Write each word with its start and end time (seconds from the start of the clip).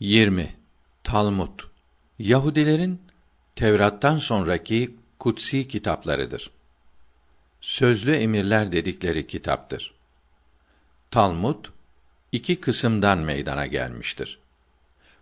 20. 0.00 0.54
Talmud 1.04 1.60
Yahudilerin 2.18 3.02
Tevrat'tan 3.56 4.18
sonraki 4.18 4.96
kutsi 5.18 5.68
kitaplarıdır. 5.68 6.50
Sözlü 7.60 8.12
emirler 8.12 8.72
dedikleri 8.72 9.26
kitaptır. 9.26 9.94
Talmud 11.10 11.64
iki 12.32 12.60
kısımdan 12.60 13.18
meydana 13.18 13.66
gelmiştir. 13.66 14.38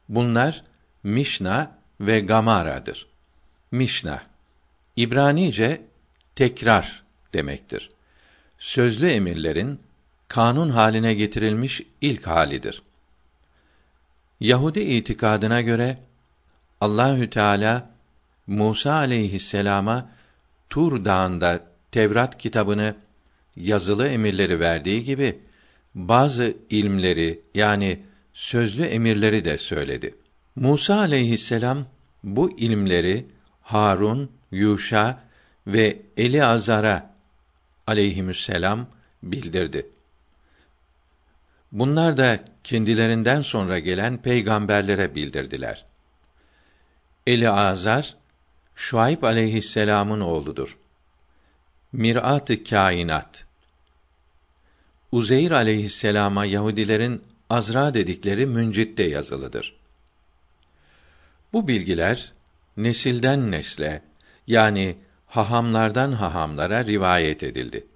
Bunlar 0.08 0.64
Mişna 1.02 1.78
ve 2.00 2.20
Gamara'dır. 2.20 3.06
Mişna 3.70 4.22
İbranice 4.96 5.82
tekrar 6.34 7.02
demektir. 7.32 7.90
Sözlü 8.58 9.08
emirlerin 9.08 9.80
kanun 10.28 10.70
haline 10.70 11.14
getirilmiş 11.14 11.82
ilk 12.00 12.26
halidir. 12.26 12.82
Yahudi 14.42 14.80
itikadına 14.80 15.60
göre 15.60 15.98
Allahü 16.80 17.30
Teala 17.30 17.90
Musa 18.46 18.92
aleyhisselama 18.92 20.10
Tur 20.70 21.04
Dağı'nda 21.04 21.60
Tevrat 21.90 22.38
kitabını 22.38 22.94
yazılı 23.56 24.08
emirleri 24.08 24.60
verdiği 24.60 25.04
gibi 25.04 25.38
bazı 25.94 26.56
ilmleri 26.70 27.40
yani 27.54 28.00
sözlü 28.34 28.82
emirleri 28.82 29.44
de 29.44 29.58
söyledi. 29.58 30.14
Musa 30.56 30.98
aleyhisselam 30.98 31.86
bu 32.24 32.58
ilimleri 32.58 33.26
Harun, 33.62 34.30
Yuşa 34.50 35.20
ve 35.66 36.02
Eli 36.16 36.44
Azar'a 36.44 37.14
aleyhisselam 37.86 38.86
bildirdi. 39.22 39.86
Bunlar 41.72 42.16
da 42.16 42.44
kendilerinden 42.64 43.42
sonra 43.42 43.78
gelen 43.78 44.22
peygamberlere 44.22 45.14
bildirdiler. 45.14 45.84
Eli 47.26 47.50
Azar 47.50 48.16
Şuayb 48.74 49.22
aleyhisselam'ın 49.22 50.20
oğludur. 50.20 50.78
Mirat-ı 51.92 52.64
kainat. 52.64 53.44
Uzeyr 55.12 55.50
aleyhisselama 55.50 56.44
Yahudilerin 56.44 57.22
Azra 57.50 57.94
dedikleri 57.94 58.46
müncitte 58.46 59.02
yazılıdır. 59.02 59.76
Bu 61.52 61.68
bilgiler 61.68 62.32
nesilden 62.76 63.50
nesle 63.50 64.02
yani 64.46 64.96
hahamlardan 65.26 66.12
hahamlara 66.12 66.84
rivayet 66.84 67.42
edildi. 67.42 67.86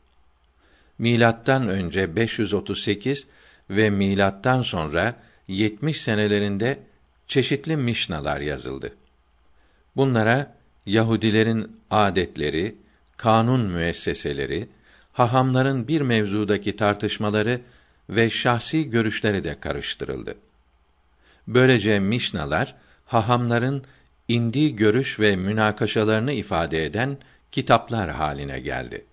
Milattan 0.98 1.68
önce 1.68 2.16
538 2.16 3.26
ve 3.70 3.90
milattan 3.90 4.62
sonra 4.62 5.14
70 5.48 6.00
senelerinde 6.00 6.78
çeşitli 7.26 7.76
mişnalar 7.76 8.40
yazıldı. 8.40 8.94
Bunlara 9.96 10.56
Yahudilerin 10.86 11.80
adetleri, 11.90 12.76
kanun 13.16 13.60
müesseseleri, 13.60 14.68
hahamların 15.12 15.88
bir 15.88 16.00
mevzudaki 16.00 16.76
tartışmaları 16.76 17.60
ve 18.10 18.30
şahsi 18.30 18.90
görüşleri 18.90 19.44
de 19.44 19.60
karıştırıldı. 19.60 20.36
Böylece 21.48 22.00
mişnalar 22.00 22.74
hahamların 23.06 23.84
indi 24.28 24.76
görüş 24.76 25.20
ve 25.20 25.36
münakaşalarını 25.36 26.32
ifade 26.32 26.84
eden 26.84 27.18
kitaplar 27.52 28.10
haline 28.10 28.60
geldi. 28.60 29.04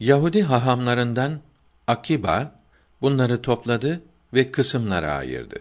Yahudi 0.00 0.42
hahamlarından 0.42 1.40
Akiba 1.86 2.63
bunları 3.02 3.42
topladı 3.42 4.02
ve 4.34 4.50
kısımlara 4.50 5.12
ayırdı. 5.12 5.56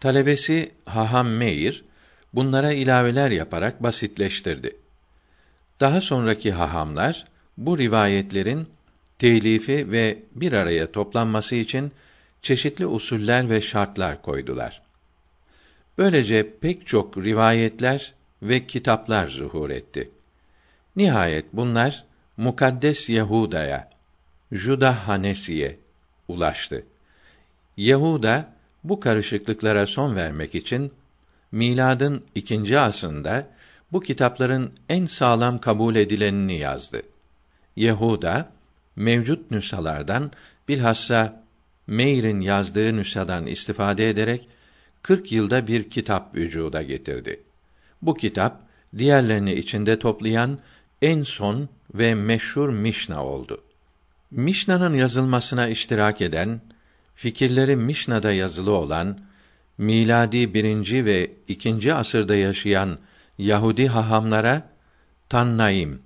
Talebesi 0.00 0.72
Haham 0.84 1.28
Meir 1.28 1.84
bunlara 2.34 2.72
ilaveler 2.72 3.30
yaparak 3.30 3.82
basitleştirdi. 3.82 4.76
Daha 5.80 6.00
sonraki 6.00 6.52
hahamlar 6.52 7.24
bu 7.56 7.78
rivayetlerin 7.78 8.68
telifi 9.18 9.92
ve 9.92 10.18
bir 10.34 10.52
araya 10.52 10.92
toplanması 10.92 11.56
için 11.56 11.92
çeşitli 12.42 12.86
usuller 12.86 13.50
ve 13.50 13.60
şartlar 13.60 14.22
koydular. 14.22 14.82
Böylece 15.98 16.58
pek 16.60 16.86
çok 16.86 17.18
rivayetler 17.18 18.14
ve 18.42 18.66
kitaplar 18.66 19.26
zuhur 19.26 19.70
etti. 19.70 20.10
Nihayet 20.96 21.44
bunlar 21.52 22.04
mukaddes 22.36 23.10
Yahuda'ya, 23.10 23.90
Juda 24.52 25.08
Hanesi'ye 25.08 25.78
ulaştı. 26.28 26.84
Yahuda 27.76 28.52
bu 28.84 29.00
karışıklıklara 29.00 29.86
son 29.86 30.16
vermek 30.16 30.54
için 30.54 30.92
miladın 31.52 32.24
ikinci 32.34 32.78
asrında 32.78 33.46
bu 33.92 34.00
kitapların 34.00 34.72
en 34.88 35.06
sağlam 35.06 35.60
kabul 35.60 35.96
edilenini 35.96 36.58
yazdı. 36.58 37.02
Yehuda 37.76 38.52
mevcut 38.96 39.50
nüshalardan 39.50 40.32
bilhassa 40.68 41.44
Meyr'in 41.86 42.40
yazdığı 42.40 42.96
nüshadan 42.96 43.46
istifade 43.46 44.10
ederek 44.10 44.48
40 45.02 45.32
yılda 45.32 45.66
bir 45.66 45.90
kitap 45.90 46.34
vücuda 46.34 46.82
getirdi. 46.82 47.40
Bu 48.02 48.14
kitap 48.14 48.60
diğerlerini 48.98 49.54
içinde 49.54 49.98
toplayan 49.98 50.58
en 51.02 51.22
son 51.22 51.68
ve 51.94 52.14
meşhur 52.14 52.68
Mişna 52.68 53.24
oldu. 53.24 53.62
Mişna'nın 54.30 54.94
yazılmasına 54.94 55.68
iştirak 55.68 56.20
eden, 56.20 56.60
fikirleri 57.14 57.76
Mişna'da 57.76 58.32
yazılı 58.32 58.72
olan, 58.72 59.20
miladi 59.78 60.54
birinci 60.54 61.04
ve 61.04 61.32
ikinci 61.48 61.94
asırda 61.94 62.34
yaşayan 62.34 62.98
Yahudi 63.38 63.88
hahamlara 63.88 64.68
Tannaim 65.28 66.02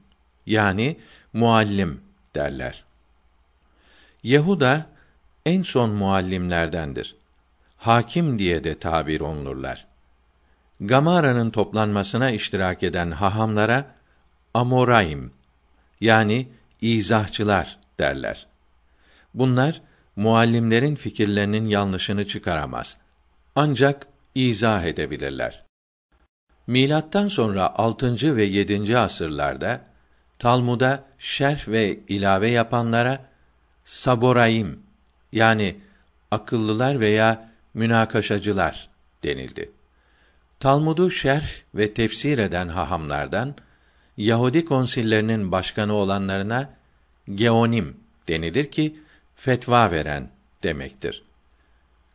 yani 0.46 0.96
muallim 1.32 2.00
derler. 2.34 2.84
Yehuda 4.22 4.86
en 5.46 5.62
son 5.62 5.90
muallimlerdendir. 5.90 7.16
Hakim 7.76 8.38
diye 8.38 8.64
de 8.64 8.78
tabir 8.78 9.20
olunurlar. 9.20 9.86
Gamara'nın 10.80 11.50
toplanmasına 11.50 12.30
iştirak 12.30 12.82
eden 12.82 13.10
hahamlara 13.10 13.94
Amoraim 14.54 15.32
yani 16.00 16.48
izahçılar 16.80 17.81
derler. 18.02 18.46
Bunlar 19.34 19.80
muallimlerin 20.16 20.94
fikirlerinin 20.94 21.64
yanlışını 21.64 22.28
çıkaramaz. 22.28 22.96
Ancak 23.54 24.06
izah 24.34 24.82
edebilirler. 24.84 25.64
Milattan 26.66 27.28
sonra 27.28 27.78
6. 27.78 28.36
ve 28.36 28.44
7. 28.44 28.98
asırlarda 28.98 29.84
Talmud'a 30.38 31.04
şerh 31.18 31.68
ve 31.68 32.00
ilave 32.08 32.50
yapanlara 32.50 33.24
saboraim 33.84 34.82
yani 35.32 35.76
akıllılar 36.30 37.00
veya 37.00 37.50
münakaşacılar 37.74 38.88
denildi. 39.22 39.70
Talmud'u 40.60 41.10
şerh 41.10 41.48
ve 41.74 41.94
tefsir 41.94 42.38
eden 42.38 42.68
hahamlardan 42.68 43.54
Yahudi 44.16 44.64
konsillerinin 44.64 45.52
başkanı 45.52 45.92
olanlarına 45.92 46.81
geonim 47.34 47.96
denilir 48.28 48.70
ki 48.70 48.96
fetva 49.36 49.90
veren 49.90 50.30
demektir. 50.62 51.22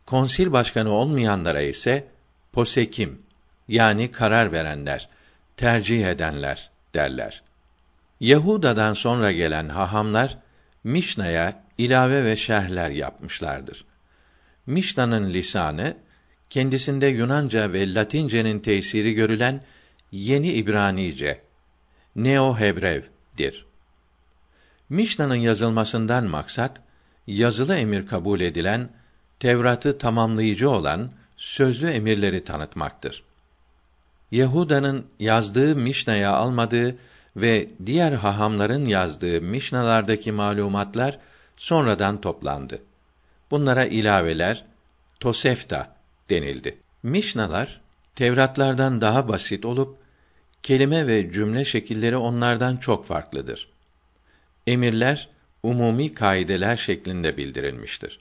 Konsil 0.06 0.52
başkanı 0.52 0.90
olmayanlara 0.90 1.62
ise 1.62 2.08
posekim 2.52 3.22
yani 3.68 4.12
karar 4.12 4.52
verenler, 4.52 5.08
tercih 5.56 6.06
edenler 6.06 6.70
derler. 6.94 7.42
Yahuda'dan 8.20 8.92
sonra 8.92 9.32
gelen 9.32 9.68
hahamlar 9.68 10.38
Mişna'ya 10.84 11.64
ilave 11.78 12.24
ve 12.24 12.36
şerhler 12.36 12.90
yapmışlardır. 12.90 13.84
Mişna'nın 14.66 15.30
lisanı 15.30 15.96
kendisinde 16.50 17.06
Yunanca 17.06 17.72
ve 17.72 17.94
Latince'nin 17.94 18.60
tesiri 18.60 19.14
görülen 19.14 19.60
yeni 20.12 20.52
İbranice, 20.52 21.40
Neo-Hebrev'dir. 22.16 23.67
Mişna'nın 24.90 25.34
yazılmasından 25.34 26.24
maksat 26.24 26.80
yazılı 27.26 27.76
emir 27.76 28.06
kabul 28.06 28.40
edilen 28.40 28.88
Tevrat'ı 29.40 29.98
tamamlayıcı 29.98 30.70
olan 30.70 31.10
sözlü 31.36 31.86
emirleri 31.88 32.44
tanıtmaktır. 32.44 33.22
Yehuda'nın 34.30 35.06
yazdığı 35.20 35.76
Mişna'ya 35.76 36.32
almadığı 36.32 36.96
ve 37.36 37.68
diğer 37.86 38.12
hahamların 38.12 38.84
yazdığı 38.84 39.40
Mişnalardaki 39.40 40.32
malumatlar 40.32 41.18
sonradan 41.56 42.20
toplandı. 42.20 42.82
Bunlara 43.50 43.84
ilaveler 43.84 44.64
Tosefta 45.20 45.96
denildi. 46.30 46.78
Mişnalar 47.02 47.80
Tevratlardan 48.14 49.00
daha 49.00 49.28
basit 49.28 49.64
olup 49.64 49.98
kelime 50.62 51.06
ve 51.06 51.32
cümle 51.32 51.64
şekilleri 51.64 52.16
onlardan 52.16 52.76
çok 52.76 53.06
farklıdır. 53.06 53.68
Emirler 54.68 55.28
umumi 55.62 56.14
kaideler 56.14 56.76
şeklinde 56.76 57.36
bildirilmiştir. 57.36 58.20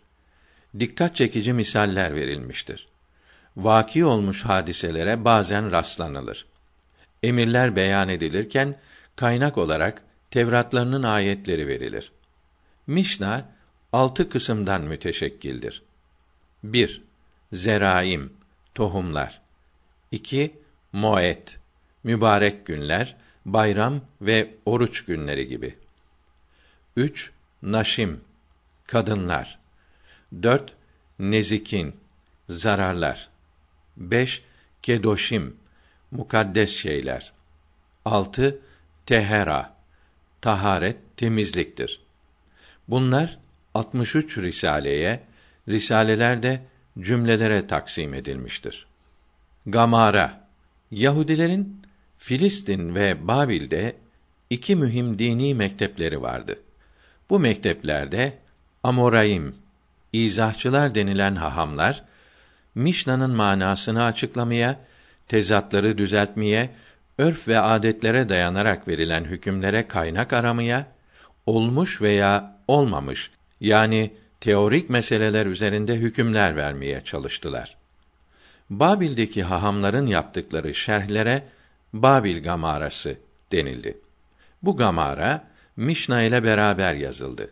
Dikkat 0.79 1.15
çekici 1.15 1.53
misaller 1.53 2.15
verilmiştir. 2.15 2.88
vaki 3.57 4.05
olmuş 4.05 4.45
hadiselere 4.45 5.25
bazen 5.25 5.71
rastlanılır. 5.71 6.45
Emirler 7.23 7.75
beyan 7.75 8.09
edilirken 8.09 8.75
kaynak 9.15 9.57
olarak 9.57 10.03
Tevratlarının 10.31 11.03
ayetleri 11.03 11.67
verilir. 11.67 12.11
Mişna 12.88 13.49
altı 13.94 14.29
kısımdan 14.29 14.81
müteşekkildir. 14.81 15.83
1. 16.63 17.01
Zeraim, 17.53 18.33
tohumlar. 18.75 19.41
2. 20.11 20.55
Moet, 20.91 21.59
mübarek 22.03 22.65
günler, 22.65 23.15
bayram 23.45 24.01
ve 24.21 24.53
oruç 24.65 25.05
günleri 25.05 25.47
gibi. 25.47 25.75
3. 26.97 27.31
Naşim, 27.61 28.21
kadınlar. 28.88 29.59
4. 30.44 30.73
Nezikin, 31.19 31.95
zararlar. 32.49 33.29
5. 33.97 34.44
Kedoşim, 34.81 35.55
mukaddes 36.11 36.69
şeyler. 36.69 37.33
6. 38.05 38.59
Tehera, 39.05 39.75
taharet, 40.41 40.97
temizliktir. 41.17 42.01
Bunlar 42.88 43.39
63 43.73 44.38
risaleye, 44.38 45.23
risaleler 45.67 46.44
de 46.44 46.61
cümlelere 46.99 47.67
taksim 47.67 48.13
edilmiştir. 48.13 48.88
Gamara 49.65 50.47
Yahudilerin 50.91 51.81
Filistin 52.17 52.95
ve 52.95 53.27
Babil'de 53.27 53.95
iki 54.49 54.75
mühim 54.75 55.19
dini 55.19 55.55
mektepleri 55.55 56.21
vardı. 56.21 56.59
Bu 57.29 57.39
mekteplerde 57.39 58.38
Amoraim, 58.83 59.56
izahçılar 60.13 60.95
denilen 60.95 61.35
hahamlar, 61.35 62.03
Mişna'nın 62.75 63.31
manasını 63.31 64.03
açıklamaya, 64.03 64.79
tezatları 65.27 65.97
düzeltmeye, 65.97 66.69
örf 67.18 67.47
ve 67.47 67.59
adetlere 67.59 68.29
dayanarak 68.29 68.88
verilen 68.88 69.24
hükümlere 69.24 69.88
kaynak 69.88 70.33
aramaya, 70.33 70.85
olmuş 71.45 72.01
veya 72.01 72.57
olmamış 72.68 73.31
yani 73.62 74.12
teorik 74.41 74.89
meseleler 74.89 75.45
üzerinde 75.45 75.95
hükümler 75.95 76.56
vermeye 76.56 77.01
çalıştılar. 77.03 77.77
Babil'deki 78.69 79.44
hahamların 79.44 80.07
yaptıkları 80.07 80.73
şerhlere 80.73 81.44
Babil 81.94 82.44
Gamarası 82.44 83.18
denildi. 83.51 83.97
Bu 84.63 84.77
gamara 84.77 85.47
Mişna 85.77 86.21
ile 86.21 86.44
beraber 86.44 86.94
yazıldı. 86.94 87.51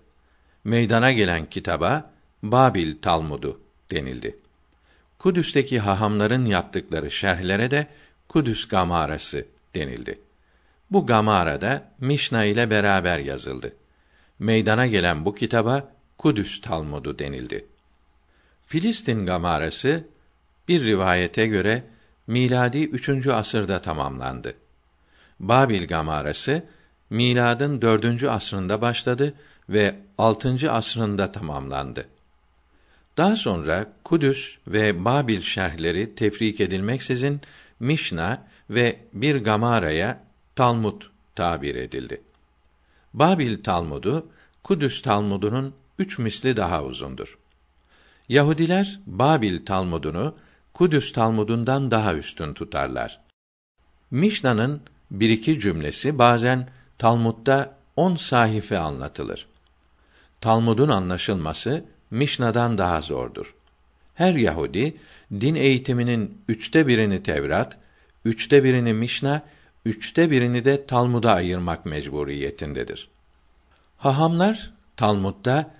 Meydana 0.63 1.11
gelen 1.11 1.45
kitaba 1.45 2.11
Babil 2.43 2.95
Talmudu 3.01 3.61
denildi. 3.91 4.37
Kudüs'teki 5.19 5.79
hahamların 5.79 6.45
yaptıkları 6.45 7.11
şerhlere 7.11 7.71
de 7.71 7.87
Kudüs 8.29 8.67
Gamarası 8.67 9.45
denildi. 9.75 10.19
Bu 10.91 11.05
Gamara 11.05 11.61
da 11.61 11.91
Mişna 11.99 12.43
ile 12.43 12.69
beraber 12.69 13.19
yazıldı. 13.19 13.73
Meydana 14.39 14.87
gelen 14.87 15.25
bu 15.25 15.35
kitaba 15.35 15.91
Kudüs 16.17 16.61
Talmudu 16.61 17.19
denildi. 17.19 17.65
Filistin 18.67 19.25
Gamarası 19.25 20.07
bir 20.67 20.85
rivayete 20.85 21.47
göre 21.47 21.83
miladi 22.27 22.83
3. 22.83 23.27
asırda 23.27 23.81
tamamlandı. 23.81 24.55
Babil 25.39 25.87
Gamarası 25.87 26.63
miladın 27.09 27.81
4. 27.81 28.23
asrında 28.23 28.81
başladı 28.81 29.33
ve 29.69 29.95
6. 30.17 30.71
asrında 30.71 31.31
tamamlandı. 31.31 32.07
Daha 33.17 33.35
sonra 33.35 33.93
Kudüs 34.03 34.57
ve 34.67 35.05
Babil 35.05 35.41
şerhleri 35.41 36.15
tefrik 36.15 36.61
edilmeksizin 36.61 37.41
Mişna 37.79 38.47
ve 38.69 38.99
bir 39.13 39.35
Gamara'ya 39.35 40.23
Talmud 40.55 41.01
tabir 41.35 41.75
edildi. 41.75 42.21
Babil 43.13 43.63
Talmudu 43.63 44.27
Kudüs 44.63 45.01
Talmudunun 45.01 45.73
üç 45.99 46.19
misli 46.19 46.57
daha 46.57 46.83
uzundur. 46.83 47.37
Yahudiler 48.29 48.99
Babil 49.05 49.65
Talmudunu 49.65 50.35
Kudüs 50.73 51.11
Talmudundan 51.11 51.91
daha 51.91 52.15
üstün 52.15 52.53
tutarlar. 52.53 53.19
Mişna'nın 54.11 54.81
bir 55.11 55.29
iki 55.29 55.59
cümlesi 55.59 56.19
bazen 56.19 56.69
Talmud'da 56.97 57.75
on 57.95 58.15
sahife 58.15 58.77
anlatılır. 58.77 59.47
Talmud'un 60.41 60.89
anlaşılması 60.89 61.85
Mişna'dan 62.11 62.77
daha 62.77 63.01
zordur. 63.01 63.55
Her 64.15 64.33
Yahudi 64.33 64.97
din 65.31 65.55
eğitiminin 65.55 66.41
üçte 66.47 66.87
birini 66.87 67.23
Tevrat, 67.23 67.77
üçte 68.25 68.63
birini 68.63 68.93
Mişna, 68.93 69.41
üçte 69.85 70.31
birini 70.31 70.65
de 70.65 70.85
Talmud'a 70.85 71.33
ayırmak 71.33 71.85
mecburiyetindedir. 71.85 73.09
Hahamlar 73.97 74.73
Talmud'da 74.97 75.71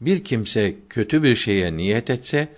bir 0.00 0.24
kimse 0.24 0.74
kötü 0.88 1.22
bir 1.22 1.36
şeye 1.36 1.76
niyet 1.76 2.10
etse 2.10 2.48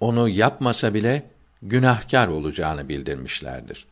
onu 0.00 0.28
yapmasa 0.28 0.94
bile 0.94 1.22
günahkar 1.62 2.28
olacağını 2.28 2.88
bildirmişlerdir. 2.88 3.86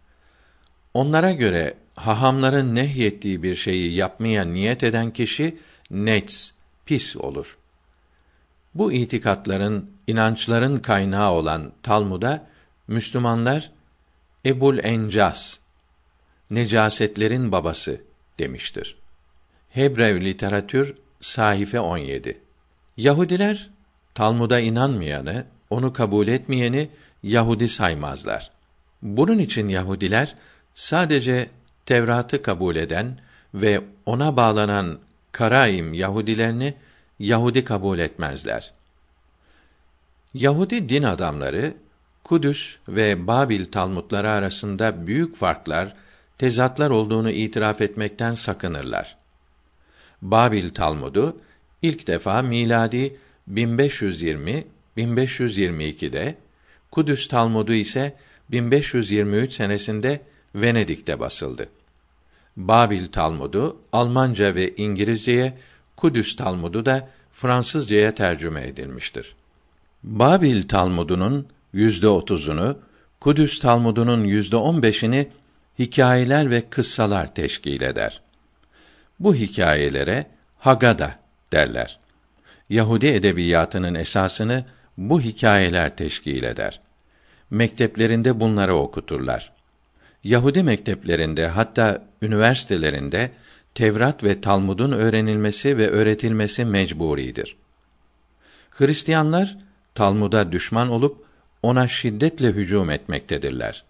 Onlara 0.94 1.32
göre 1.32 1.74
hahamların 1.94 2.74
nehyettiği 2.74 3.42
bir 3.42 3.54
şeyi 3.54 3.94
yapmaya 3.94 4.44
niyet 4.44 4.84
eden 4.84 5.10
kişi 5.10 5.58
nets, 5.90 6.50
pis 6.86 7.16
olur. 7.16 7.58
Bu 8.74 8.92
itikatların, 8.92 9.90
inançların 10.06 10.78
kaynağı 10.78 11.30
olan 11.30 11.72
Talmud'a 11.82 12.46
Müslümanlar 12.88 13.70
Ebul 14.46 14.78
Encas, 14.78 15.58
necasetlerin 16.50 17.52
babası 17.52 18.00
demiştir. 18.38 18.96
Hebrev 19.70 20.20
literatür 20.20 20.94
sahife 21.20 21.80
17. 21.80 22.40
Yahudiler 22.96 23.70
Talmud'a 24.14 24.60
inanmayanı, 24.60 25.46
onu 25.70 25.92
kabul 25.92 26.28
etmeyeni 26.28 26.90
Yahudi 27.22 27.68
saymazlar. 27.68 28.50
Bunun 29.02 29.38
için 29.38 29.68
Yahudiler 29.68 30.34
sadece 30.74 31.50
Tevrat'ı 31.90 32.42
kabul 32.42 32.76
eden 32.76 33.18
ve 33.54 33.80
ona 34.06 34.36
bağlanan 34.36 34.98
Karaim 35.32 35.94
Yahudilerini 35.94 36.74
Yahudi 37.18 37.64
kabul 37.64 37.98
etmezler. 37.98 38.72
Yahudi 40.34 40.88
din 40.88 41.02
adamları 41.02 41.74
Kudüs 42.24 42.76
ve 42.88 43.26
Babil 43.26 43.66
Talmudları 43.66 44.30
arasında 44.30 45.06
büyük 45.06 45.36
farklar, 45.36 45.94
tezatlar 46.38 46.90
olduğunu 46.90 47.30
itiraf 47.30 47.80
etmekten 47.80 48.34
sakınırlar. 48.34 49.16
Babil 50.22 50.70
Talmudu 50.70 51.40
ilk 51.82 52.06
defa 52.06 52.42
miladi 52.42 53.16
1520 53.46 54.64
1522'de, 54.96 56.36
Kudüs 56.90 57.28
Talmudu 57.28 57.72
ise 57.72 58.16
1523 58.50 59.52
senesinde 59.52 60.20
Venedik'te 60.54 61.20
basıldı. 61.20 61.68
Babil 62.68 63.06
Talmudu 63.06 63.76
Almanca 63.92 64.54
ve 64.54 64.76
İngilizceye, 64.76 65.58
Kudüs 65.96 66.36
Talmudu 66.36 66.86
da 66.86 67.08
Fransızcaya 67.32 68.14
tercüme 68.14 68.66
edilmiştir. 68.66 69.34
Babil 70.02 70.68
Talmudunun 70.68 71.46
yüzde 71.72 72.08
otuzunu, 72.08 72.78
Kudüs 73.20 73.58
Talmudunun 73.58 74.24
yüzde 74.24 74.56
on 74.56 74.82
beşini 74.82 75.28
hikayeler 75.78 76.50
ve 76.50 76.70
kıssalar 76.70 77.34
teşkil 77.34 77.82
eder. 77.82 78.20
Bu 79.20 79.34
hikayelere 79.34 80.26
Hagada 80.58 81.18
derler. 81.52 81.98
Yahudi 82.70 83.06
edebiyatının 83.06 83.94
esasını 83.94 84.64
bu 84.98 85.20
hikayeler 85.20 85.96
teşkil 85.96 86.42
eder. 86.42 86.80
Mekteplerinde 87.50 88.40
bunları 88.40 88.74
okuturlar. 88.74 89.52
Yahudi 90.24 90.62
mekteplerinde 90.62 91.46
hatta 91.46 92.06
üniversitelerinde 92.22 93.30
Tevrat 93.74 94.24
ve 94.24 94.40
Talmud'un 94.40 94.92
öğrenilmesi 94.92 95.78
ve 95.78 95.88
öğretilmesi 95.88 96.64
mecburidir. 96.64 97.56
Hristiyanlar 98.70 99.58
Talmud'a 99.94 100.52
düşman 100.52 100.90
olup 100.90 101.24
ona 101.62 101.88
şiddetle 101.88 102.48
hücum 102.48 102.90
etmektedirler. 102.90 103.84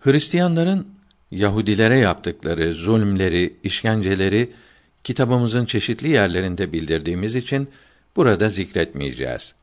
Hristiyanların 0.00 0.86
Yahudilere 1.30 1.98
yaptıkları 1.98 2.74
zulmleri, 2.74 3.56
işkenceleri 3.62 4.50
kitabımızın 5.04 5.64
çeşitli 5.66 6.08
yerlerinde 6.08 6.72
bildirdiğimiz 6.72 7.34
için 7.34 7.68
burada 8.16 8.48
zikretmeyeceğiz. 8.48 9.54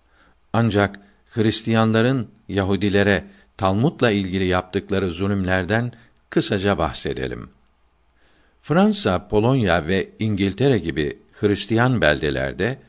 Ancak 0.54 1.00
Hristiyanların 1.30 2.28
Yahudilere 2.48 3.24
Talmud'la 3.58 4.12
ilgili 4.12 4.46
yaptıkları 4.46 5.10
zulümlerden 5.10 5.92
kısaca 6.30 6.78
bahsedelim. 6.78 7.50
Fransa, 8.62 9.28
Polonya 9.28 9.88
ve 9.88 10.10
İngiltere 10.20 10.78
gibi 10.78 11.20
Hristiyan 11.40 12.02
beldelerde 12.02 12.80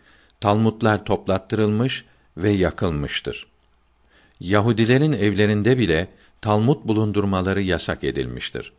Talmudlar 0.40 1.04
toplattırılmış 1.04 2.04
ve 2.36 2.50
yakılmıştır. 2.50 3.46
Yahudilerin 4.40 5.12
evlerinde 5.12 5.78
bile 5.78 6.08
Talmud 6.40 6.84
bulundurmaları 6.84 7.62
yasak 7.62 8.04
edilmiştir. 8.04 8.72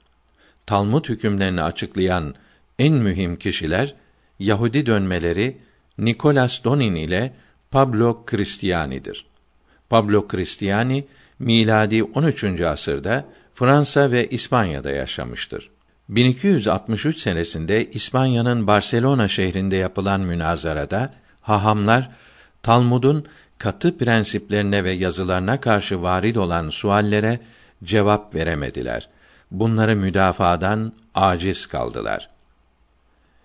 Talmud 0.66 1.10
hükümlerini 1.10 1.62
açıklayan 1.62 2.36
en 2.80 2.94
mühim 2.94 3.36
kişiler 3.36 3.96
Yahudi 4.40 4.86
dönmeleri 4.86 5.58
Nicolas 5.98 6.64
Donin 6.64 6.96
ile 6.96 7.34
Pablo 7.72 8.26
Cristiani'dir. 8.32 9.26
Pablo 9.90 10.28
Cristiani 10.32 11.08
miladi 11.40 12.04
13. 12.04 12.44
asırda 12.62 13.26
Fransa 13.54 14.12
ve 14.12 14.28
İspanya'da 14.28 14.92
yaşamıştır. 14.92 15.70
1263 16.10 17.20
senesinde 17.20 17.92
İspanya'nın 17.92 18.68
Barcelona 18.68 19.28
şehrinde 19.28 19.76
yapılan 19.76 20.22
münazarada 20.22 21.14
hahamlar 21.42 22.10
Talmud'un 22.64 23.26
katı 23.58 23.98
prensiplerine 23.98 24.84
ve 24.84 24.92
yazılarına 24.92 25.62
karşı 25.62 26.02
varid 26.02 26.36
olan 26.36 26.70
suallere 26.70 27.40
cevap 27.84 28.36
veremediler. 28.36 29.10
Bunları 29.52 29.96
müdafadan 29.96 30.94
aciz 31.16 31.66
kaldılar. 31.66 32.30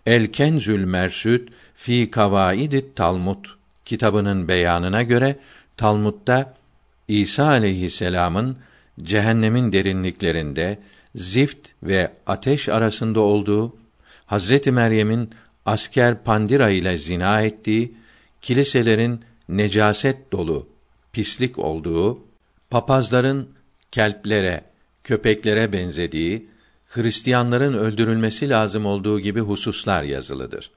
El 0.06 0.26
Kenzül 0.26 0.84
Mersud 0.84 1.40
fi 1.74 2.10
Kavaidit 2.10 2.96
Talmud 2.96 3.44
kitabının 3.84 4.48
beyanına 4.48 5.02
göre 5.02 5.36
Talmud'da 5.76 6.54
İsa 7.20 7.46
aleyhisselam'ın 7.46 8.56
cehennemin 9.02 9.72
derinliklerinde 9.72 10.78
zift 11.14 11.68
ve 11.82 12.12
ateş 12.26 12.68
arasında 12.68 13.20
olduğu, 13.20 13.76
Hazreti 14.26 14.72
Meryem'in 14.72 15.30
asker 15.66 16.24
Pandira 16.24 16.70
ile 16.70 16.98
zina 16.98 17.42
ettiği, 17.42 17.94
kiliselerin 18.42 19.20
necaset 19.48 20.32
dolu, 20.32 20.68
pislik 21.12 21.58
olduğu, 21.58 22.18
papazların 22.70 23.48
kelplere, 23.90 24.64
köpeklere 25.04 25.72
benzediği, 25.72 26.46
Hristiyanların 26.86 27.74
öldürülmesi 27.74 28.48
lazım 28.48 28.86
olduğu 28.86 29.20
gibi 29.20 29.40
hususlar 29.40 30.02
yazılıdır. 30.02 30.70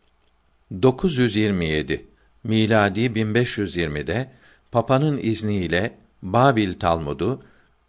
927 0.82 2.06
miladi 2.44 3.00
1520'de 3.00 4.32
Papa'nın 4.72 5.18
izniyle 5.18 6.05
Babil 6.22 6.74
Talmudu, 6.74 7.44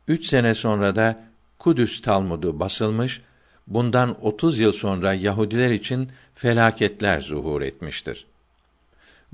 üç 0.09 0.27
sene 0.27 0.55
sonra 0.55 0.97
da 0.97 1.25
Kudüs 1.59 2.03
Talmudu 2.03 2.61
basılmış, 2.61 3.21
bundan 3.67 4.25
30 4.25 4.61
yıl 4.61 4.73
sonra 4.73 5.15
Yahudiler 5.15 5.71
için 5.71 6.09
felaketler 6.35 7.21
zuhur 7.21 7.63
etmiştir. 7.63 8.27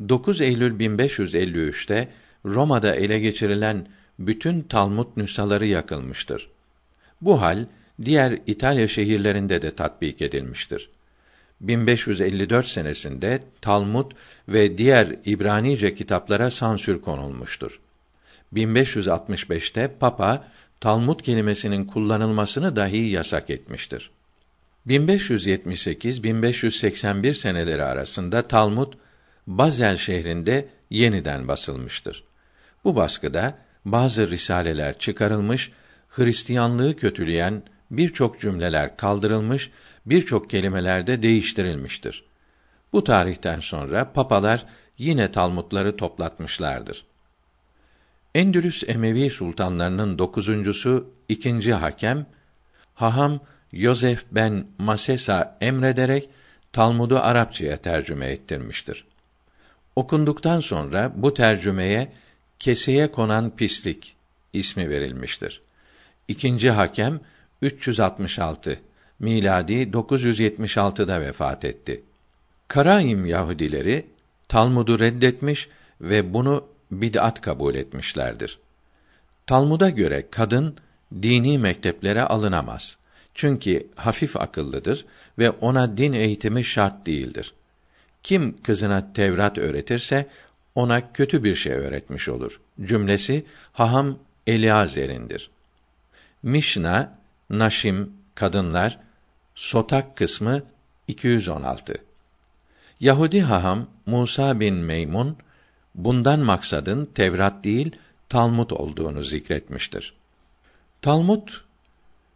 9 0.08 0.40
Eylül 0.40 0.80
1553'te 0.80 2.08
Roma'da 2.44 2.94
ele 2.94 3.20
geçirilen 3.20 3.86
bütün 4.18 4.62
Talmud 4.62 5.06
nüshaları 5.16 5.66
yakılmıştır. 5.66 6.48
Bu 7.20 7.40
hal 7.42 7.66
diğer 8.04 8.38
İtalya 8.46 8.88
şehirlerinde 8.88 9.62
de 9.62 9.74
tatbik 9.74 10.22
edilmiştir. 10.22 10.88
1554 11.60 12.66
senesinde 12.66 13.42
Talmud 13.60 14.12
ve 14.48 14.78
diğer 14.78 15.16
İbranice 15.24 15.94
kitaplara 15.94 16.50
sansür 16.50 17.00
konulmuştur. 17.00 17.80
1565'te 18.54 19.94
Papa 20.00 20.44
Talmud 20.80 21.20
kelimesinin 21.20 21.84
kullanılmasını 21.84 22.76
dahi 22.76 23.08
yasak 23.08 23.50
etmiştir. 23.50 24.10
1578-1581 24.86 27.34
seneleri 27.34 27.82
arasında 27.82 28.48
Talmud 28.48 28.92
Bazel 29.46 29.96
şehrinde 29.96 30.68
yeniden 30.90 31.48
basılmıştır. 31.48 32.24
Bu 32.84 32.96
baskıda 32.96 33.58
bazı 33.84 34.30
risaleler 34.30 34.98
çıkarılmış, 34.98 35.72
Hristiyanlığı 36.08 36.96
kötüleyen 36.96 37.62
birçok 37.90 38.40
cümleler 38.40 38.96
kaldırılmış, 38.96 39.70
birçok 40.06 40.50
kelimeler 40.50 41.06
de 41.06 41.22
değiştirilmiştir. 41.22 42.24
Bu 42.92 43.04
tarihten 43.04 43.60
sonra 43.60 44.12
papalar 44.12 44.66
yine 44.98 45.32
Talmudları 45.32 45.96
toplatmışlardır. 45.96 47.04
Endülüs 48.34 48.82
Emevi 48.86 49.30
sultanlarının 49.30 50.18
dokuzuncusu 50.18 51.10
ikinci 51.28 51.74
hakem, 51.74 52.26
Haham 52.94 53.40
Yosef 53.72 54.24
ben 54.32 54.66
Masesa 54.78 55.58
emrederek 55.60 56.28
Talmud'u 56.72 57.18
Arapçaya 57.18 57.76
tercüme 57.76 58.26
ettirmiştir. 58.26 59.04
Okunduktan 59.96 60.60
sonra 60.60 61.12
bu 61.16 61.34
tercümeye 61.34 62.12
keseye 62.58 63.10
konan 63.10 63.56
pislik 63.56 64.16
ismi 64.52 64.90
verilmiştir. 64.90 65.62
İkinci 66.28 66.70
hakem 66.70 67.20
366 67.62 68.80
miladi 69.18 69.72
976'da 69.72 71.20
vefat 71.20 71.64
etti. 71.64 72.02
Karaim 72.68 73.26
Yahudileri 73.26 74.06
Talmud'u 74.48 75.00
reddetmiş 75.00 75.68
ve 76.00 76.34
bunu 76.34 76.71
bid'at 76.92 77.40
kabul 77.40 77.74
etmişlerdir. 77.74 78.58
Talmud'a 79.46 79.90
göre 79.90 80.26
kadın 80.30 80.76
dini 81.22 81.58
mekteplere 81.58 82.22
alınamaz. 82.22 82.98
Çünkü 83.34 83.86
hafif 83.94 84.36
akıllıdır 84.36 85.06
ve 85.38 85.50
ona 85.50 85.96
din 85.96 86.12
eğitimi 86.12 86.64
şart 86.64 87.06
değildir. 87.06 87.54
Kim 88.22 88.62
kızına 88.62 89.12
Tevrat 89.12 89.58
öğretirse 89.58 90.26
ona 90.74 91.12
kötü 91.12 91.44
bir 91.44 91.54
şey 91.54 91.72
öğretmiş 91.72 92.28
olur. 92.28 92.60
Cümlesi 92.84 93.44
haham 93.72 94.18
Eliazer'indir. 94.46 95.50
Mişna, 96.42 97.18
Naşim, 97.50 98.12
kadınlar, 98.34 98.98
Sotak 99.54 100.16
kısmı 100.16 100.62
216. 101.08 101.94
Yahudi 103.00 103.40
haham 103.40 103.86
Musa 104.06 104.60
bin 104.60 104.74
Meymun 104.74 105.36
bundan 105.94 106.40
maksadın 106.40 107.06
Tevrat 107.14 107.64
değil 107.64 107.96
Talmud 108.28 108.70
olduğunu 108.70 109.22
zikretmiştir. 109.22 110.14
Talmud 111.02 111.48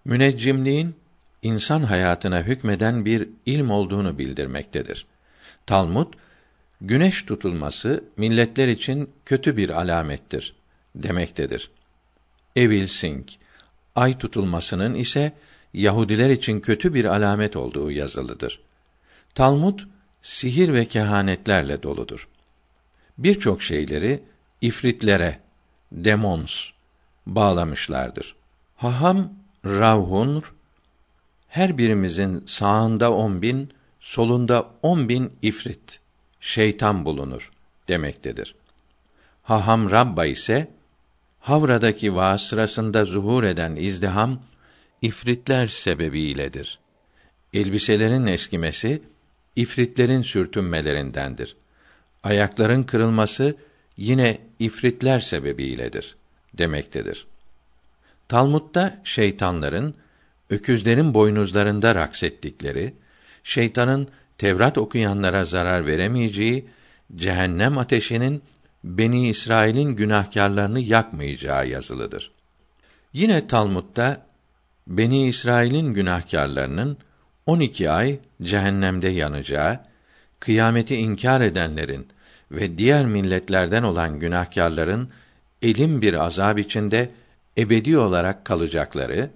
müneccimliğin 0.05 0.95
insan 1.43 1.83
hayatına 1.83 2.43
hükmeden 2.43 3.05
bir 3.05 3.29
ilm 3.47 3.71
olduğunu 3.71 4.19
bildirmektedir. 4.19 5.07
Talmud 5.67 6.13
güneş 6.81 7.23
tutulması 7.23 8.05
milletler 8.17 8.69
için 8.69 9.11
kötü 9.25 9.57
bir 9.57 9.71
alamettir 9.71 10.55
demektedir. 10.95 11.71
Evil 12.57 12.87
Sink 12.87 13.33
ay 13.95 14.19
tutulmasının 14.19 14.95
ise 14.95 15.33
Yahudiler 15.75 16.31
için 16.31 16.61
kötü 16.61 16.95
bir 16.95 17.05
alamet 17.05 17.57
olduğu 17.57 17.91
yazılıdır. 17.91 18.61
Talmud 19.35 19.81
sihir 20.23 20.73
ve 20.73 20.85
kehanetlerle 20.85 21.83
doludur. 21.83 22.29
Birçok 23.19 23.63
şeyleri 23.63 24.23
ifritlere, 24.61 25.41
demons 25.93 26.71
bağlamışlardır. 27.27 28.37
Haham 28.77 29.33
Ravhun 29.65 30.43
her 31.49 31.79
birimizin 31.79 32.43
sağında 32.47 33.13
on 33.13 33.43
bin, 33.43 33.73
solunda 34.01 34.71
on 34.83 35.09
bin 35.09 35.33
ifrit, 35.43 36.01
şeytan 36.41 37.05
bulunur 37.05 37.53
demektedir. 37.89 38.55
Haham 39.43 39.91
Rabba 39.91 40.27
ise 40.27 40.71
Havra'daki 41.41 42.15
vaaz 42.15 42.43
sırasında 42.43 43.05
zuhur 43.05 43.45
eden 43.45 43.77
izdiham 43.77 44.43
ifritler 45.03 45.67
sebebiyledir. 45.67 46.79
Elbiselerin 47.53 48.27
eskimesi 48.27 49.03
ifritlerin 49.57 50.23
sürtünmelerindendir. 50.23 51.57
Ayakların 52.27 52.83
kırılması 52.83 53.57
yine 53.97 54.39
ifritler 54.59 55.21
sebebiyledir 55.21 56.17
demektedir. 56.55 57.27
Talmud'da 58.29 59.01
şeytanların 59.05 59.95
öküzlerin 60.51 61.15
boynuzlarında 61.15 61.95
raks 61.95 62.23
ettikleri, 62.23 62.95
şeytanın 63.45 64.09
Tevrat 64.39 64.79
okuyanlara 64.79 65.45
zarar 65.45 65.87
veremeyeceği, 65.87 66.69
cehennem 67.17 67.79
ateşinin 67.79 68.43
Beni 68.85 69.29
İsrail'in 69.29 69.97
günahkarlarını 69.97 70.81
yakmayacağı 70.81 71.69
yazılıdır. 71.69 72.31
Yine 73.13 73.47
Talmud'da 73.47 74.27
Beni 74.87 75.29
İsrail'in 75.29 75.95
günahkarlarının 75.95 76.99
12 77.47 77.91
ay 77.91 78.19
cehennemde 78.43 79.09
yanacağı, 79.09 79.81
kıyameti 80.41 80.97
inkar 80.97 81.41
edenlerin 81.41 82.07
ve 82.51 82.79
diğer 82.79 83.07
milletlerden 83.07 83.83
olan 83.83 84.19
günahkarların 84.19 85.09
elim 85.63 86.03
bir 86.03 86.15
azab 86.15 86.59
içinde 86.59 87.11
ebedi 87.59 87.99
olarak 87.99 88.45
kalacakları, 88.45 89.31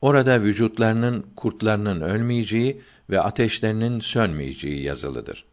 orada 0.00 0.42
vücutlarının 0.42 1.26
kurtlarının 1.36 2.00
ölmeyeceği 2.00 2.80
ve 3.10 3.20
ateşlerinin 3.20 4.00
sönmeyeceği 4.00 4.82
yazılıdır. 4.82 5.44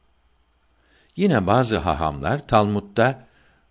Yine 1.15 1.47
bazı 1.47 1.77
hahamlar 1.77 2.47
Talmud'da 2.47 3.27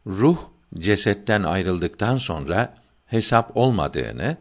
ruh 0.07 0.39
cesetten 0.79 1.43
ayrıldıktan 1.43 2.17
sonra 2.17 2.75
hesap 3.07 3.57
olmadığını, 3.57 4.37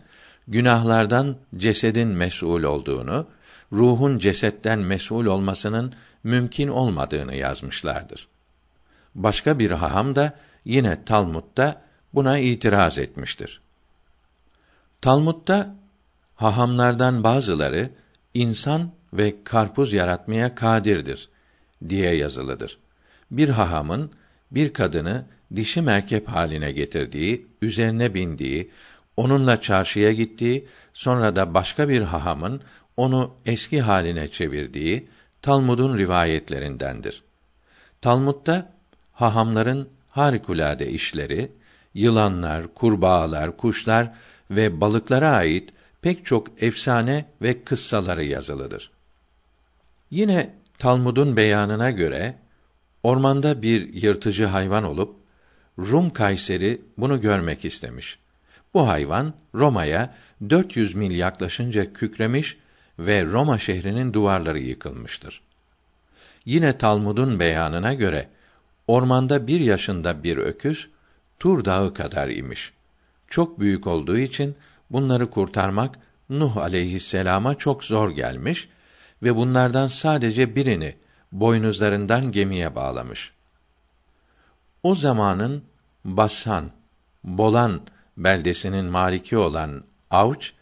günahlardan 0.48 1.38
cesedin 1.58 2.08
mesul 2.08 2.64
olduğunu, 2.64 3.28
ruhun 3.72 4.20
cesetten 4.20 4.80
mesul 4.80 5.26
olmasının 5.26 5.94
mümkün 6.24 6.68
olmadığını 6.68 7.36
yazmışlardır. 7.36 8.28
Başka 9.16 9.60
bir 9.60 9.72
haham 9.72 10.16
da 10.16 10.40
yine 10.66 11.04
Talmud'da 11.06 11.82
buna 12.14 12.38
itiraz 12.38 12.98
etmiştir. 12.98 13.62
Talmud'da 15.02 15.76
hahamlardan 16.36 17.24
bazıları 17.24 17.90
insan 18.34 18.92
ve 19.14 19.44
karpuz 19.44 19.94
yaratmaya 19.94 20.56
kadirdir 20.56 21.30
diye 21.90 22.16
yazılıdır. 22.16 22.78
Bir 23.32 23.50
hahamın 23.50 24.12
bir 24.52 24.74
kadını 24.74 25.26
dişi 25.56 25.82
merkep 25.82 26.28
haline 26.28 26.72
getirdiği, 26.72 27.48
üzerine 27.62 28.14
bindiği, 28.14 28.72
onunla 29.18 29.62
çarşıya 29.62 30.12
gittiği, 30.12 30.68
sonra 30.94 31.36
da 31.36 31.54
başka 31.54 31.90
bir 31.90 32.02
hahamın 32.02 32.62
onu 32.98 33.36
eski 33.46 33.82
haline 33.82 34.28
çevirdiği 34.28 35.08
Talmud'un 35.42 35.98
rivayetlerindendir. 35.98 37.24
Talmud'da 38.02 38.74
hahamların 39.20 39.90
harikulade 40.10 40.90
işleri, 40.90 41.52
yılanlar, 41.94 42.74
kurbağalar, 42.74 43.58
kuşlar 43.58 44.12
ve 44.52 44.82
balıklara 44.82 45.32
ait 45.32 45.74
pek 46.02 46.26
çok 46.26 46.64
efsane 46.64 47.26
ve 47.42 47.64
kıssaları 47.64 48.24
yazılıdır. 48.24 48.92
Yine 50.12 50.54
Talmud'un 50.78 51.38
beyanına 51.38 51.92
göre 51.92 52.36
ormanda 53.04 53.62
bir 53.62 53.94
yırtıcı 53.94 54.46
hayvan 54.46 54.84
olup 54.84 55.16
Rum 55.80 56.10
Kayseri 56.10 56.82
bunu 56.98 57.22
görmek 57.22 57.66
istemiş. 57.66 58.20
Bu 58.74 58.88
hayvan 58.88 59.34
Roma'ya 59.56 60.16
400 60.50 60.96
mil 60.96 61.12
yaklaşınca 61.12 61.94
kükremiş 61.94 62.58
ve 63.00 63.26
Roma 63.26 63.58
şehrinin 63.58 64.14
duvarları 64.14 64.60
yıkılmıştır. 64.60 65.42
Yine 66.46 66.78
Talmud'un 66.78 67.40
beyanına 67.40 67.94
göre 67.94 68.30
ormanda 68.90 69.48
bir 69.48 69.60
yaşında 69.60 70.24
bir 70.24 70.38
öküz 70.38 70.90
Tur 71.40 71.66
dağı 71.66 71.94
kadar 71.94 72.30
imiş. 72.30 72.74
Çok 73.28 73.60
büyük 73.60 73.88
olduğu 73.88 74.18
için 74.18 74.56
bunları 74.92 75.30
kurtarmak 75.30 76.00
Nuh 76.30 76.58
aleyhisselama 76.58 77.56
çok 77.56 77.84
zor 77.84 78.10
gelmiş 78.10 78.70
ve 79.24 79.36
bunlardan 79.36 79.88
sadece 79.88 80.56
birini 80.56 80.96
boynuzlarından 81.32 82.32
gemiye 82.32 82.76
bağlamış. 82.76 83.32
O 84.84 84.96
zamanın 84.96 85.64
Bassan, 86.06 86.72
Bolan 87.24 87.82
beldesinin 88.18 88.86
maliki 88.86 89.38
olan 89.38 89.84
Avç, 90.12 90.54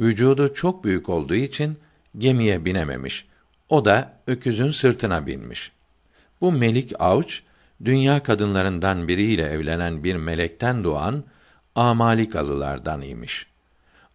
vücudu 0.00 0.54
çok 0.54 0.84
büyük 0.84 1.08
olduğu 1.08 1.34
için 1.34 1.78
gemiye 2.18 2.64
binememiş. 2.64 3.26
O 3.68 3.84
da 3.84 4.12
öküzün 4.26 4.70
sırtına 4.70 5.26
binmiş. 5.26 5.72
Bu 6.40 6.52
Melik 6.52 6.92
Avç, 6.98 7.42
dünya 7.84 8.22
kadınlarından 8.22 9.08
biriyle 9.08 9.42
evlenen 9.42 10.04
bir 10.04 10.16
melekten 10.16 10.84
doğan 10.84 11.24
Amalikalılardan 11.74 13.02
imiş. 13.02 13.46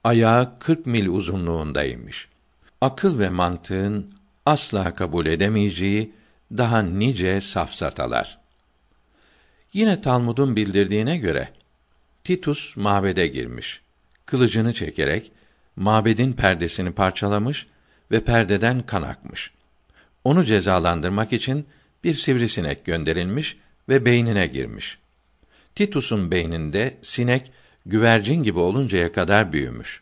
Ayağı 0.03 0.59
kırk 0.59 0.85
mil 0.85 1.07
uzunluğundaymış. 1.07 2.27
Akıl 2.81 3.19
ve 3.19 3.29
mantığın 3.29 4.11
asla 4.45 4.95
kabul 4.95 5.25
edemeyeceği 5.25 6.13
daha 6.57 6.81
nice 6.81 7.41
safsatalar. 7.41 8.39
Yine 9.73 10.01
Talmud'un 10.01 10.55
bildirdiğine 10.55 11.17
göre 11.17 11.49
Titus 12.23 12.77
mabede 12.77 13.27
girmiş. 13.27 13.81
Kılıcını 14.25 14.73
çekerek 14.73 15.31
mabedin 15.75 16.33
perdesini 16.33 16.91
parçalamış 16.91 17.67
ve 18.11 18.23
perdeden 18.23 18.81
kan 18.81 19.01
akmış. 19.01 19.51
Onu 20.23 20.45
cezalandırmak 20.45 21.33
için 21.33 21.65
bir 22.03 22.13
sivrisinek 22.13 22.85
gönderilmiş 22.85 23.57
ve 23.89 24.05
beynine 24.05 24.47
girmiş. 24.47 24.97
Titus'un 25.75 26.31
beyninde 26.31 26.97
sinek 27.01 27.51
güvercin 27.85 28.43
gibi 28.43 28.59
oluncaya 28.59 29.11
kadar 29.11 29.53
büyümüş. 29.53 30.01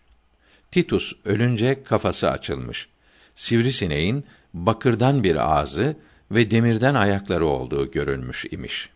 Titus 0.72 1.14
ölünce 1.26 1.84
kafası 1.84 2.32
açılmış. 2.32 2.88
Sivrisineğin 3.36 4.26
bakırdan 4.54 5.24
bir 5.24 5.60
ağzı 5.60 5.96
ve 6.32 6.52
demirden 6.52 6.96
ayakları 6.96 7.46
olduğu 7.46 7.92
görülmüş 7.92 8.46
imiş. 8.52 8.90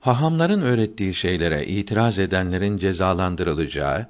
Hahamların 0.00 0.62
öğrettiği 0.62 1.14
şeylere 1.14 1.66
itiraz 1.66 2.18
edenlerin 2.18 2.78
cezalandırılacağı, 2.78 4.06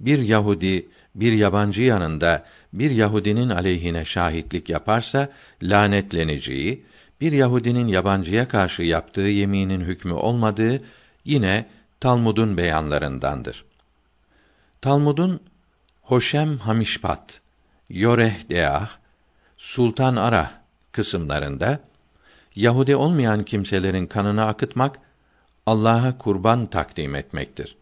bir 0.00 0.18
Yahudi 0.18 0.88
bir 1.14 1.32
yabancı 1.32 1.82
yanında 1.82 2.44
bir 2.72 2.90
Yahudinin 2.90 3.48
aleyhine 3.48 4.04
şahitlik 4.04 4.68
yaparsa 4.68 5.28
lanetleneceği, 5.62 6.84
bir 7.22 7.32
Yahudinin 7.32 7.88
yabancıya 7.88 8.48
karşı 8.48 8.82
yaptığı 8.82 9.20
yeminin 9.20 9.80
hükmü 9.80 10.12
olmadığı 10.12 10.82
yine 11.24 11.66
Talmud'un 12.00 12.56
beyanlarındandır. 12.56 13.64
Talmud'un 14.80 15.40
Hoşem 16.02 16.58
Hamişpat, 16.58 17.40
Yoreh 17.90 18.48
Deah, 18.50 18.90
Sultan 19.56 20.16
Ara 20.16 20.50
kısımlarında 20.92 21.80
Yahudi 22.56 22.96
olmayan 22.96 23.44
kimselerin 23.44 24.06
kanını 24.06 24.44
akıtmak 24.44 24.98
Allah'a 25.66 26.18
kurban 26.18 26.66
takdim 26.66 27.14
etmektir. 27.14 27.76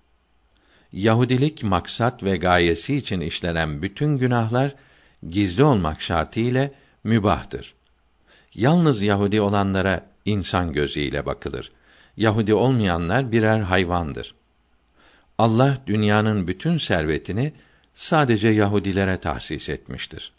Yahudilik 0.92 1.62
maksat 1.62 2.22
ve 2.22 2.36
gayesi 2.36 2.96
için 2.96 3.20
işlenen 3.20 3.82
bütün 3.82 4.18
günahlar 4.18 4.74
gizli 5.30 5.64
olmak 5.64 6.02
şartı 6.02 6.40
ile 6.40 6.72
mübahtır. 7.04 7.79
Yalnız 8.54 9.02
Yahudi 9.02 9.40
olanlara 9.40 10.06
insan 10.24 10.72
gözüyle 10.72 11.26
bakılır. 11.26 11.72
Yahudi 12.16 12.54
olmayanlar 12.54 13.32
birer 13.32 13.60
hayvandır. 13.60 14.34
Allah 15.38 15.78
dünyanın 15.86 16.46
bütün 16.46 16.78
servetini 16.78 17.52
sadece 17.94 18.48
Yahudilere 18.48 19.16
tahsis 19.16 19.68
etmiştir. 19.68 20.32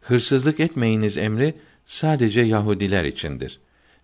Hırsızlık 0.00 0.60
etmeyiniz 0.60 1.18
emri 1.18 1.54
sadece 1.86 2.40
Yahudiler 2.40 3.04
içindir. 3.04 3.60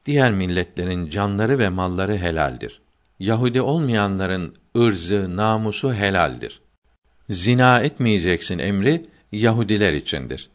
Diğer 0.06 0.32
milletlerin 0.32 1.10
canları 1.10 1.58
ve 1.58 1.68
malları 1.68 2.16
helaldir. 2.16 2.80
Yahudi 3.20 3.60
olmayanların 3.60 4.54
ırzı, 4.76 5.36
namusu 5.36 5.94
helaldir. 5.94 6.60
Zina 7.30 7.80
etmeyeceksin 7.80 8.58
emri 8.58 9.02
Yahudiler 9.32 9.92
içindir. 9.92 10.48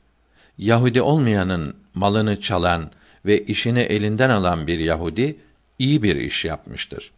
Yahudi 0.57 1.01
olmayanın 1.01 1.75
malını 1.93 2.41
çalan 2.41 2.91
ve 3.25 3.45
işini 3.45 3.79
elinden 3.79 4.29
alan 4.29 4.67
bir 4.67 4.79
Yahudi 4.79 5.37
iyi 5.79 6.03
bir 6.03 6.15
iş 6.15 6.45
yapmıştır. 6.45 7.11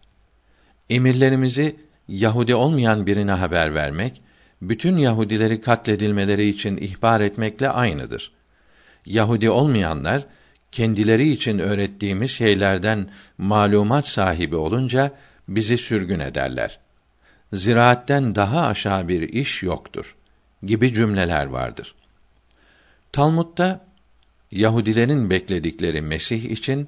Emirlerimizi 0.90 1.76
Yahudi 2.08 2.56
olmayan 2.56 3.06
birine 3.06 3.32
haber 3.32 3.76
vermek, 3.76 4.22
bütün 4.62 4.98
Yahudileri 4.98 5.62
katledilmeleri 5.62 6.48
için 6.48 6.78
ihbar 6.78 7.22
etmekle 7.22 7.70
aynıdır. 7.70 8.32
Yahudi 9.06 9.50
olmayanlar 9.50 10.26
kendileri 10.72 11.30
için 11.30 11.60
öğrettiğimiz 11.60 12.32
şeylerden 12.32 13.10
malumat 13.38 14.08
sahibi 14.08 14.56
olunca 14.56 15.12
bizi 15.48 15.78
sürgün 15.78 16.20
ederler. 16.20 16.80
Ziraatten 17.54 18.36
daha 18.36 18.68
aşağı 18.68 19.08
bir 19.08 19.22
iş 19.22 19.64
yoktur 19.64 20.16
gibi 20.64 20.94
cümleler 20.94 21.46
vardır. 21.46 21.96
Talmud'da 23.12 23.86
Yahudilerin 24.52 25.30
bekledikleri 25.30 26.02
Mesih 26.02 26.44
için 26.44 26.88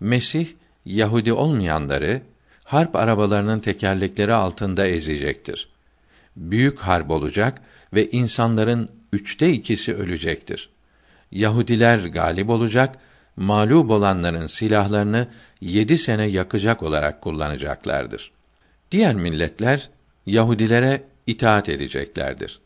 Mesih 0.00 0.46
Yahudi 0.84 1.32
olmayanları 1.32 2.22
harp 2.64 2.96
arabalarının 2.96 3.60
tekerlekleri 3.60 4.32
altında 4.34 4.86
ezecektir. 4.86 5.68
Büyük 6.36 6.78
harp 6.78 7.10
olacak 7.10 7.60
ve 7.94 8.10
insanların 8.10 8.88
üçte 9.12 9.52
ikisi 9.52 9.94
ölecektir. 9.94 10.68
Yahudiler 11.32 11.98
galip 11.98 12.50
olacak, 12.50 12.98
mağlup 13.36 13.90
olanların 13.90 14.46
silahlarını 14.46 15.28
yedi 15.60 15.98
sene 15.98 16.24
yakacak 16.24 16.82
olarak 16.82 17.20
kullanacaklardır. 17.20 18.30
Diğer 18.90 19.14
milletler 19.14 19.90
Yahudilere 20.26 21.02
itaat 21.26 21.68
edeceklerdir. 21.68 22.60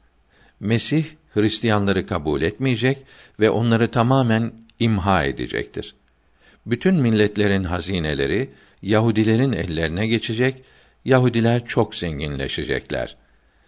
Mesih 0.61 1.05
Hristiyanları 1.37 2.07
kabul 2.07 2.43
etmeyecek 2.43 2.99
ve 3.41 3.51
onları 3.51 3.91
tamamen 3.91 4.53
imha 4.79 5.25
edecektir. 5.25 5.95
Bütün 6.67 6.95
milletlerin 6.95 7.65
hazineleri 7.65 8.51
Yahudilerin 8.83 9.53
ellerine 9.53 10.07
geçecek, 10.07 10.63
Yahudiler 11.05 11.67
çok 11.67 11.95
zenginleşecekler. 11.95 13.17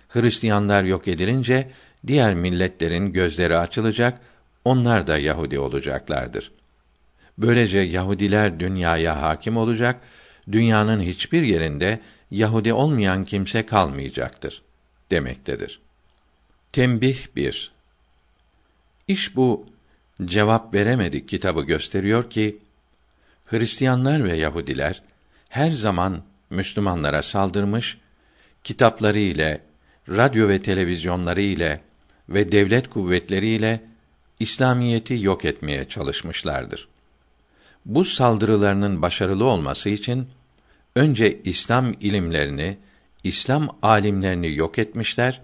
Hristiyanlar 0.09 0.85
yok 0.85 1.09
edilince 1.09 1.70
diğer 2.07 2.35
milletlerin 2.35 3.12
gözleri 3.12 3.57
açılacak, 3.57 4.20
onlar 4.64 5.07
da 5.07 5.18
Yahudi 5.18 5.59
olacaklardır. 5.59 6.52
Böylece 7.38 7.78
Yahudiler 7.81 8.61
dünyaya 8.61 9.22
hakim 9.22 9.57
olacak, 9.57 10.00
dünyanın 10.52 11.00
hiçbir 11.00 11.42
yerinde 11.42 12.00
Yahudi 12.31 12.72
olmayan 12.72 13.24
kimse 13.24 13.66
kalmayacaktır 13.66 14.62
demektedir. 15.11 15.81
Tembih 16.72 17.26
1 17.37 17.72
İş 19.09 19.37
bu 19.37 19.66
cevap 20.24 20.74
veremedik 20.74 21.28
kitabı 21.28 21.62
gösteriyor 21.62 22.31
ki 22.31 22.59
Hristiyanlar 23.46 24.24
ve 24.24 24.37
Yahudiler 24.37 25.02
her 25.48 25.70
zaman 25.70 26.22
Müslümanlara 26.50 27.22
saldırmış, 27.22 27.98
kitapları 28.64 29.18
ile, 29.18 29.61
radyo 30.09 30.48
ve 30.48 30.62
televizyonları 30.62 31.40
ile 31.40 31.81
ve 32.28 32.52
devlet 32.52 32.90
kuvvetleri 32.90 33.48
ile 33.48 33.81
İslamiyeti 34.40 35.24
yok 35.24 35.44
etmeye 35.44 35.85
çalışmışlardır. 35.88 36.88
Bu 37.85 38.04
saldırılarının 38.04 39.02
başarılı 39.02 39.44
olması 39.44 39.88
için 39.88 40.28
önce 40.94 41.42
İslam 41.42 41.92
ilimlerini, 42.00 42.78
İslam 43.24 43.78
alimlerini 43.83 44.57
yok 44.57 44.78
etmişler, 44.78 45.40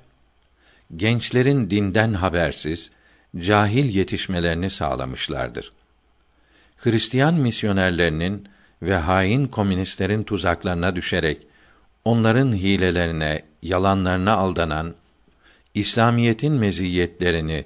gençlerin 0.96 1.70
dinden 1.70 2.12
habersiz, 2.12 2.90
cahil 3.38 3.94
yetişmelerini 3.94 4.70
sağlamışlardır. 4.70 5.72
Hristiyan 6.76 7.34
misyonerlerinin 7.34 8.48
ve 8.82 8.96
hain 8.96 9.46
komünistlerin 9.46 10.22
tuzaklarına 10.22 10.96
düşerek 10.96 11.46
onların 12.04 12.52
hilelerine, 12.52 13.42
yalanlarına 13.62 14.32
aldanan, 14.32 14.94
İslamiyetin 15.74 16.52
meziyetlerini, 16.52 17.64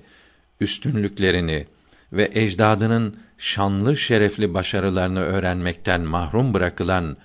üstünlüklerini 0.61 1.67
ve 2.13 2.31
ecdadının 2.35 3.17
şanlı 3.39 3.97
şerefli 3.97 4.55
başarılarını 4.55 5.21
öğrenmekten 5.21 6.01
mahrum 6.01 6.55
bırakılan 6.55 7.17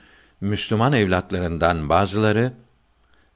Müslüman 0.42 0.94
evlatlarından 0.94 1.90
bazıları 1.90 2.54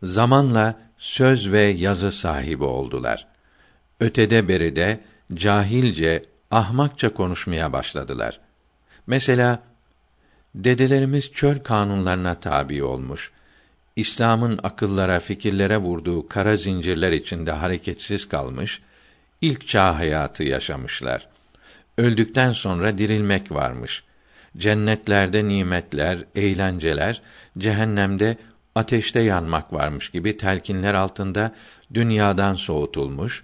zamanla 0.03 0.86
söz 0.97 1.51
ve 1.51 1.61
yazı 1.61 2.11
sahibi 2.11 2.63
oldular. 2.63 3.27
Ötede 3.99 4.47
beride 4.47 4.99
cahilce, 5.33 6.25
ahmakça 6.51 7.13
konuşmaya 7.13 7.73
başladılar. 7.73 8.39
Mesela 9.07 9.59
dedelerimiz 10.55 11.31
çöl 11.31 11.59
kanunlarına 11.59 12.39
tabi 12.39 12.83
olmuş. 12.83 13.31
İslam'ın 13.95 14.59
akıllara, 14.63 15.19
fikirlere 15.19 15.77
vurduğu 15.77 16.27
kara 16.27 16.55
zincirler 16.55 17.11
içinde 17.11 17.51
hareketsiz 17.51 18.29
kalmış, 18.29 18.81
ilk 19.41 19.67
çağ 19.67 19.99
hayatı 19.99 20.43
yaşamışlar. 20.43 21.27
Öldükten 21.97 22.51
sonra 22.51 22.97
dirilmek 22.97 23.51
varmış. 23.51 24.03
Cennetlerde 24.57 25.47
nimetler, 25.47 26.19
eğlenceler, 26.35 27.21
cehennemde 27.57 28.37
ateşte 28.77 29.19
yanmak 29.19 29.73
varmış 29.73 30.09
gibi 30.09 30.37
telkinler 30.37 30.93
altında 30.93 31.55
dünyadan 31.93 32.53
soğutulmuş, 32.53 33.43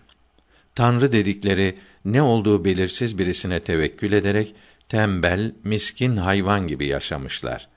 Tanrı 0.75 1.11
dedikleri 1.11 1.75
ne 2.05 2.21
olduğu 2.21 2.65
belirsiz 2.65 3.17
birisine 3.17 3.59
tevekkül 3.59 4.11
ederek 4.13 4.55
tembel, 4.89 5.51
miskin 5.63 6.17
hayvan 6.17 6.67
gibi 6.67 6.87
yaşamışlar. 6.87 7.67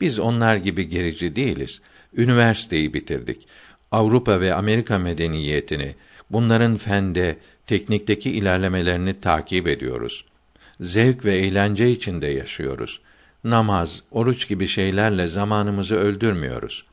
Biz 0.00 0.18
onlar 0.18 0.56
gibi 0.56 0.88
gerici 0.88 1.36
değiliz. 1.36 1.82
Üniversiteyi 2.16 2.94
bitirdik. 2.94 3.48
Avrupa 3.92 4.40
ve 4.40 4.54
Amerika 4.54 4.98
medeniyetini, 4.98 5.94
bunların 6.30 6.76
fende, 6.76 7.36
teknikteki 7.66 8.30
ilerlemelerini 8.30 9.20
takip 9.20 9.68
ediyoruz. 9.68 10.24
Zevk 10.80 11.24
ve 11.24 11.36
eğlence 11.36 11.90
içinde 11.90 12.26
yaşıyoruz. 12.26 13.00
Namaz, 13.44 14.02
oruç 14.10 14.48
gibi 14.48 14.66
şeylerle 14.66 15.26
zamanımızı 15.26 15.96
öldürmüyoruz. 15.96 16.84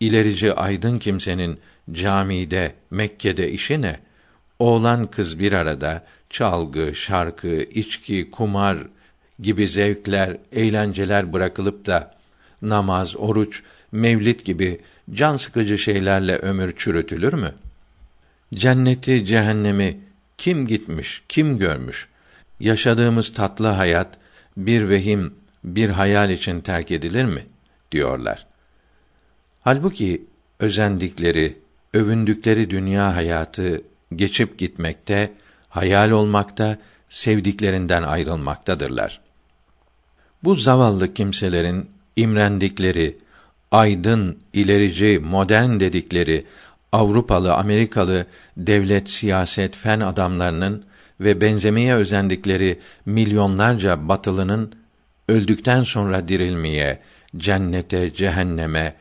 İlerici 0.00 0.52
aydın 0.52 0.98
kimsenin 0.98 1.58
camide, 1.92 2.74
Mekke'de 2.90 3.50
işi 3.50 3.82
ne? 3.82 4.00
Oğlan 4.58 5.06
kız 5.06 5.38
bir 5.38 5.52
arada 5.52 6.04
çalgı, 6.30 6.94
şarkı, 6.94 7.62
içki, 7.62 8.30
kumar 8.30 8.78
gibi 9.40 9.68
zevkler, 9.68 10.36
eğlenceler 10.52 11.32
bırakılıp 11.32 11.86
da 11.86 12.14
namaz, 12.62 13.16
oruç, 13.16 13.62
mevlit 13.92 14.44
gibi 14.44 14.80
can 15.10 15.36
sıkıcı 15.36 15.78
şeylerle 15.78 16.36
ömür 16.36 16.74
çürütülür 16.76 17.32
mü? 17.32 17.52
Cenneti, 18.54 19.24
cehennemi 19.24 20.00
kim 20.38 20.66
gitmiş, 20.66 21.22
kim 21.28 21.58
görmüş? 21.58 22.08
Yaşadığımız 22.60 23.32
tatlı 23.32 23.66
hayat 23.66 24.08
bir 24.56 24.88
vehim, 24.88 25.34
bir 25.64 25.88
hayal 25.88 26.30
için 26.30 26.60
terk 26.60 26.90
edilir 26.90 27.24
mi? 27.24 27.46
diyorlar. 27.92 28.46
Halbuki 29.64 30.24
özendikleri, 30.60 31.58
övündükleri 31.94 32.70
dünya 32.70 33.16
hayatı 33.16 33.82
geçip 34.14 34.58
gitmekte, 34.58 35.32
hayal 35.68 36.10
olmakta, 36.10 36.78
sevdiklerinden 37.08 38.02
ayrılmaktadırlar. 38.02 39.20
Bu 40.42 40.54
zavallı 40.54 41.14
kimselerin 41.14 41.90
imrendikleri, 42.16 43.16
aydın, 43.70 44.38
ilerici, 44.52 45.20
modern 45.24 45.80
dedikleri 45.80 46.44
Avrupalı, 46.92 47.54
Amerikalı 47.54 48.26
devlet, 48.56 49.10
siyaset, 49.10 49.76
fen 49.76 50.00
adamlarının 50.00 50.84
ve 51.20 51.40
benzemeye 51.40 51.94
özendikleri 51.94 52.78
milyonlarca 53.06 54.08
batılının 54.08 54.72
öldükten 55.28 55.82
sonra 55.82 56.28
dirilmeye, 56.28 57.00
cennete, 57.36 58.14
cehenneme, 58.14 58.94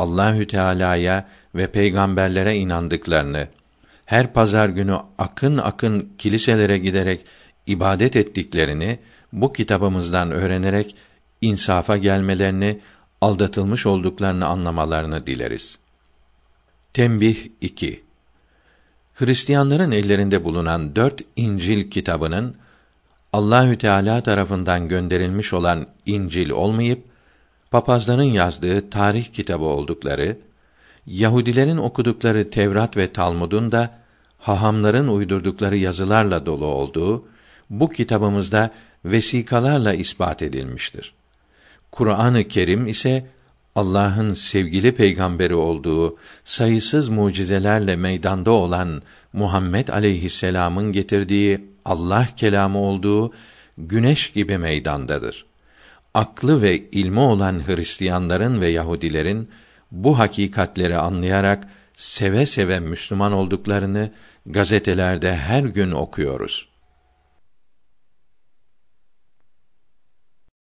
Allahü 0.00 0.46
Teala'ya 0.46 1.28
ve 1.54 1.66
peygamberlere 1.66 2.56
inandıklarını 2.56 3.48
her 4.06 4.32
pazar 4.32 4.68
günü 4.68 4.96
akın 5.18 5.58
akın 5.58 6.12
kiliselere 6.18 6.78
giderek 6.78 7.26
ibadet 7.66 8.16
ettiklerini 8.16 8.98
bu 9.32 9.52
kitabımızdan 9.52 10.30
öğrenerek 10.30 10.96
insafa 11.40 11.96
gelmelerini, 11.96 12.80
aldatılmış 13.20 13.86
olduklarını 13.86 14.46
anlamalarını 14.46 15.26
dileriz. 15.26 15.78
Tembih 16.92 17.48
2 17.60 18.02
Hristiyanların 19.14 19.90
ellerinde 19.90 20.44
bulunan 20.44 20.96
dört 20.96 21.20
İncil 21.36 21.90
kitabının 21.90 22.56
Allahü 23.32 23.78
Teala 23.78 24.22
tarafından 24.22 24.88
gönderilmiş 24.88 25.52
olan 25.52 25.86
İncil 26.06 26.50
olmayıp 26.50 27.10
papazların 27.70 28.22
yazdığı 28.22 28.90
tarih 28.90 29.24
kitabı 29.32 29.64
oldukları, 29.64 30.36
Yahudilerin 31.06 31.76
okudukları 31.76 32.50
Tevrat 32.50 32.96
ve 32.96 33.12
Talmud'un 33.12 33.72
da 33.72 33.90
hahamların 34.38 35.08
uydurdukları 35.08 35.76
yazılarla 35.76 36.46
dolu 36.46 36.66
olduğu 36.66 37.24
bu 37.70 37.88
kitabımızda 37.88 38.70
vesikalarla 39.04 39.94
ispat 39.94 40.42
edilmiştir. 40.42 41.14
Kur'an-ı 41.92 42.44
Kerim 42.44 42.86
ise 42.86 43.26
Allah'ın 43.74 44.34
sevgili 44.34 44.94
peygamberi 44.94 45.54
olduğu 45.54 46.16
sayısız 46.44 47.08
mucizelerle 47.08 47.96
meydanda 47.96 48.50
olan 48.50 49.02
Muhammed 49.32 49.88
aleyhisselam'ın 49.88 50.92
getirdiği 50.92 51.64
Allah 51.84 52.28
kelamı 52.36 52.78
olduğu 52.78 53.32
güneş 53.78 54.32
gibi 54.32 54.58
meydandadır. 54.58 55.49
Aklı 56.14 56.62
ve 56.62 56.76
ilmi 56.90 57.20
olan 57.20 57.68
Hristiyanların 57.68 58.60
ve 58.60 58.68
Yahudilerin 58.68 59.48
bu 59.90 60.18
hakikatleri 60.18 60.96
anlayarak 60.96 61.68
seve 61.94 62.46
seve 62.46 62.80
Müslüman 62.80 63.32
olduklarını 63.32 64.10
gazetelerde 64.46 65.36
her 65.36 65.62
gün 65.62 65.90
okuyoruz. 65.90 66.69